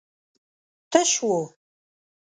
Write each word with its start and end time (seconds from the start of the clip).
تش 0.91 1.13
و. 1.29 1.31